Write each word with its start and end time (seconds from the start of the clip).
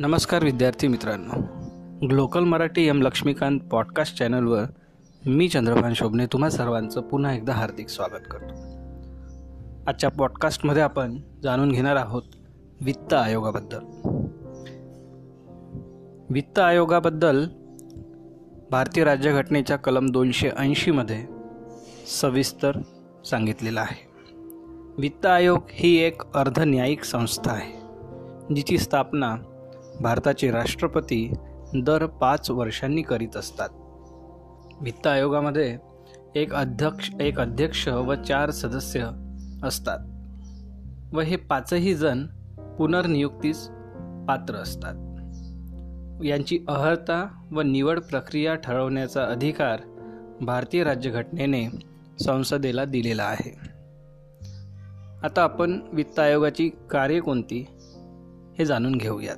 नमस्कार 0.00 0.44
विद्यार्थी 0.44 0.88
मित्रांनो. 0.88 1.40
Glocal 2.06 2.44
Marathi 2.44 2.88
M 2.88 3.02
Laxmikant 3.02 3.60
podcast 3.60 4.18
चॅनलवर 4.18 4.64
मी 5.26 5.48
चंद्रभान 5.48 5.92
शोभने 5.94 6.26
तुम्हा 6.26 6.50
सर्वांचं 6.50 7.00
पुन्हा 7.00 7.34
एकदा 7.34 7.52
हार्दिक 7.52 7.88
स्वागत 7.88 8.22
करतो. 8.30 8.54
आजच्या 9.90 10.10
पॉडकास्टमध्ये 10.10 10.82
आपण 10.82 11.20
जाणून 11.42 11.72
घेणार 11.72 11.96
आहोत 11.96 12.22
वित्त 12.80 13.14
आयोगाबद्दल. 13.14 13.78
वित्त 16.30 16.58
आयोगाबद्दल 16.58 17.46
भारतीय 18.70 19.04
राज्यघटनेच्या 19.04 19.76
कलम 19.76 20.06
दोनशे 20.10 20.50
ऐंशीमध्ये 20.58 21.26
सविस्तर 22.20 22.76
सांगितलेलं 23.30 23.80
आहे. 23.80 24.10
वित्त 24.98 25.26
आयोग 25.26 25.60
ही 25.70 25.96
एक 25.98 26.22
अर्धन्यायिक 26.34 27.04
संस्था 27.04 27.52
आहे 27.52 27.80
जिची 28.54 28.78
स्थापना 28.78 29.36
भारताचे 30.00 30.50
राष्ट्रपती 30.50 31.32
दर 31.82 32.06
पाच 32.06 32.50
वर्षांनी 32.50 33.02
करीत 33.02 33.36
असतात. 33.36 33.68
वित्त 34.80 35.06
आयोगामध्ये 35.06 35.78
एक 36.34 36.54
अध्यक्ष 36.54 37.10
एक 37.20 37.40
अध्यक्ष 37.40 37.88
व 37.88 38.14
चार 38.14 38.50
सदस्य 38.50 39.10
असतात. 39.62 39.98
व 41.14 41.20
हे 41.20 41.36
पाचही 41.36 41.94
जण 41.94 42.26
पुनर्नियुक्तीस 42.78 43.68
पात्र 44.28 44.54
असतात. 44.54 44.94
यांची 46.24 46.58
अहर्ता 46.68 47.46
व 47.50 47.60
निवड 47.60 48.00
प्रक्रिया 48.00 48.54
ठरवण्याचा 48.54 49.24
अधिकार 49.24 49.80
भारतीय 50.40 50.84
राज्यघटनेने 50.84 51.68
संसदेला 52.24 52.84
दिलेला 52.84 53.22
आहे. 53.22 53.56
आता 55.22 55.42
आपण 55.42 55.80
वित्त 55.92 56.18
आयोगाची 56.18 56.68
कार्य 56.90 57.20
कोणती 57.20 57.66
हे 58.58 58.64
जाणून 58.64 58.94
घेऊयात. 58.94 59.36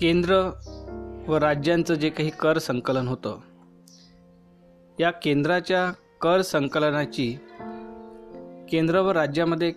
केंद्र 0.00 0.50
व 1.28 1.36
राज्यांचं 1.36 1.94
जे 1.94 2.08
काही 2.08 2.30
कर 2.30 2.58
संकलन 2.58 3.08
होतं 3.08 3.38
या 5.00 5.10
केंद्राच्या 5.10 5.92
कर 6.20 6.40
संकलनाची 6.40 7.38
केंद्र 8.68 9.00
व 9.00 9.10
राज्यामध्ये 9.10 9.70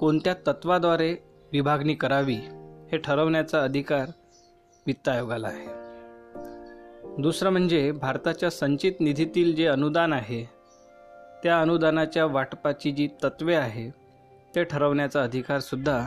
कोणत्या 0.00 0.34
तत्वाद्वारे 0.46 1.16
विभागणी 1.52 1.94
करावी 1.94 2.36
हे 2.92 2.96
ठरवण्याचा 2.96 3.62
अधिकार 3.62 4.06
वित्त 4.86 5.08
आयोगाला 5.08 5.48
आहे. 5.48 5.66
दुसरं 7.22 7.50
म्हणजे 7.50 7.92
भारताच्या 7.92 8.50
संचित 8.50 8.92
निधीतील 9.00 9.54
जे 9.54 9.66
अनुदान 9.66 10.12
आहे 10.12 10.44
त्या 11.42 11.60
अनुदानाच्या 11.60 12.26
वाटपाची 12.26 12.92
जी 12.92 13.08
तत्वे 13.24 13.54
आहे 13.54 13.90
ते 14.54 14.64
ठरवण्याचा 14.64 15.22
अधिकारसुद्धा 15.22 16.06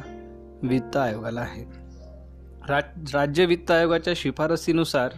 वित्त 0.63 0.97
आयोगाला 0.97 1.41
आहे. 1.41 1.88
राज 2.67 3.15
राज्य 3.15 3.45
वित्त 3.45 3.71
आयोगाच्या 3.71 4.13
शिफारसीनुसार 4.15 5.09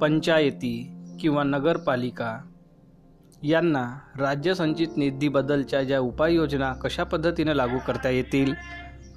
पंचायती 0.00 0.96
किंवा 1.20 1.42
नगरपालिका 1.42 2.38
यांना 3.42 3.98
राज्य 4.18 4.54
संचित 4.54 4.88
निधीबद्दलच्या 4.96 5.82
ज्या 5.82 6.00
उपाययोजना 6.00 6.72
कशा 6.72 7.04
पद्धतीने 7.04 7.56
लागू 7.56 7.78
करता 7.86 8.08
येतील 8.08 8.52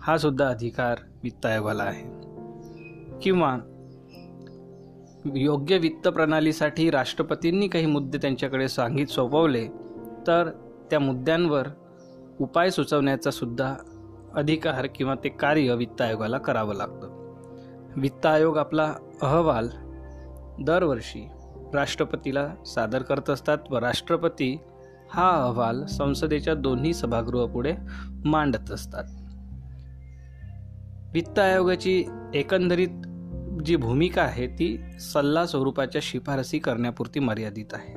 हा 0.02 0.18
सुद्धा 0.18 0.48
अधिकार 0.48 0.98
वित्त 1.24 1.46
आयोगाला 1.46 1.84
आहे. 1.84 2.04
किंवा 3.22 3.58
योग्य 5.36 5.78
वित्त 5.78 6.08
प्रणालीसाठी 6.08 6.92
राष्ट्रपतींनी 6.92 7.68
काही 7.68 7.86
मुद्दे 7.86 8.18
त्यांच्याकडे 8.18 8.68
सांगित 8.68 9.08
सोपवले 9.08 9.68
तर 10.28 10.50
त्या 10.90 11.00
मुद्द्यांवर 11.00 11.68
उपाय 12.40 12.70
सुचवण्याचा 12.70 13.32
सुद्धा 13.32 13.76
अधिकार 14.36 14.88
किंवा 14.96 15.16
ते 15.16 15.30
कार्य 15.30 15.76
वित्त 15.76 16.02
आयोगाला 16.02 16.38
करावं 16.38 16.76
लागतं. 16.76 17.22
वित्त 17.98 18.26
आयोग 18.26 18.58
आपला 18.58 18.94
अहवाल 19.22 19.70
दरवर्षी 20.64 21.28
राष्ट्रपतीला 21.74 22.48
सादर 22.66 23.02
करत 23.02 23.30
असतात 23.30 23.58
व 23.70 23.78
राष्ट्रपती 23.78 24.58
हा 25.10 25.30
अहवाल 25.30 25.86
संसदेच्या 25.86 26.54
दोन्ही 26.54 26.94
सभागृहापुढे 26.94 27.74
मांडत 28.26 28.72
असतात. 28.72 29.04
वित्त 31.14 31.40
आयोगाची 31.40 32.04
एकंदरीत 32.34 32.90
जी 33.66 33.76
भूमिका 33.76 34.22
आहे 34.22 34.48
ती 34.48 34.82
सल्ला 35.00 35.46
स्वरूपाच्या 35.46 36.02
शिफारसी 36.04 36.60
करण्यापुरती 36.60 37.20
मर्यादित 37.20 37.74
आहे. 37.74 37.94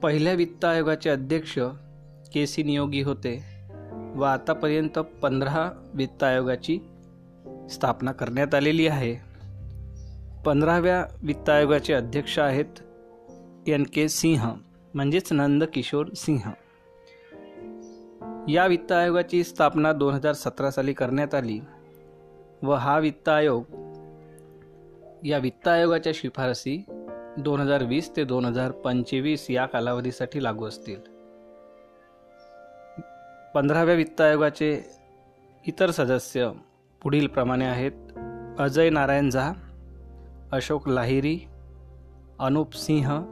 पहिल्या 0.00 0.32
वित्त 0.32 0.64
आयोगाचे 0.64 1.10
अध्यक्ष 1.10 1.58
के 2.34 2.46
सी 2.46 2.62
नियोगी 2.62 3.02
होते. 3.02 3.51
व 4.14 4.22
आतापर्यंत 4.22 4.98
पंधरा 4.98 5.90
वित्त 5.94 6.24
आयोगाची 6.24 6.78
स्थापना 7.70 8.12
करण्यात 8.12 8.54
आलेली 8.54 8.86
आहे. 8.86 9.14
पंधराव्या 10.46 11.04
वित्त 11.22 11.50
आयोगाचे 11.50 11.92
अध्यक्ष 11.92 12.38
आहेत 12.38 12.80
एन 13.66 13.84
के 13.84 14.08
सिंह 14.08 14.54
म्हणजेच 14.94 15.32
नंदकिशोर 15.32 16.06
सिंह. 16.16 16.50
या 18.48 18.66
वित्त 18.66 18.92
आयोगाची 18.92 19.44
स्थापना 19.44 19.92
दोन 19.92 20.14
हजार 20.14 20.32
सतरा 20.32 20.70
साली 20.70 20.92
करण्यात 20.92 21.34
आली 21.34 21.60
व 22.62 22.72
हा 22.72 22.98
वित्त 22.98 23.28
आयोग 23.28 23.64
या 25.24 25.38
वित्त 25.38 25.68
आयोगाच्या 25.68 26.12
शिफारसी 26.14 26.84
दोन 27.38 27.60
हजार 27.60 27.84
वीस 27.84 28.16
ते 28.16 28.24
दोन 28.24 28.44
हजार 28.44 28.70
पंचवीस 28.70 29.50
या 29.50 29.66
कालावधीसाठी 29.66 30.42
लागू 30.42 30.64
असतील. 30.64 31.11
पंधराव्या 33.54 33.94
वित्त 33.94 34.20
आयोगाचे 34.20 34.80
इतर 35.66 35.90
सदस्य 35.90 36.50
पुढील 37.02 37.26
प्रमाणे 37.26 37.64
आहेत. 37.64 37.92
अजय 38.58 38.90
नारायण 38.90 39.30
झा 39.30 39.52
अशोक 40.52 40.88
लाहिरी 40.88 41.38
अनुप 42.38 42.74
सिंह 42.74 43.24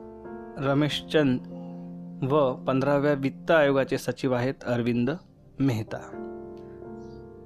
रमेशचंद 0.58 1.40
व 2.32 2.52
पंधराव्या 2.54 3.12
वित्त 3.12 3.50
आयोगाचे 3.50 3.98
सचिव 3.98 4.34
आहेत 4.34 4.54
अरविंद 4.66 5.10
मेहता. 5.60 6.26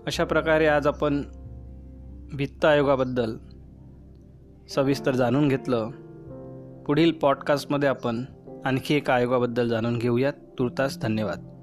अशा 0.07 0.25
प्रकारे 0.25 0.67
आज 0.67 0.87
आपण 0.87 1.23
वित्त 2.33 2.65
आयोगाबद्दल 2.65 3.37
सविस्तर 4.69 5.15
जाणून 5.15 5.49
घेतलं. 5.49 5.91
पुढील 6.87 7.13
पॉडकास्टमध्ये 7.13 7.89
आपण 7.89 8.25
आणखी 8.65 8.95
एका 8.95 9.15
आयोगाबद्दल 9.15 9.69
जाणून 9.69 9.99
घेऊयात. 9.99 10.33
तुर्तास 10.59 10.99
धन्यवाद. 10.99 11.54